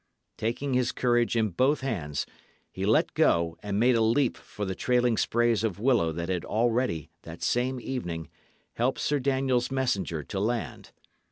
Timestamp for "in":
1.37-1.49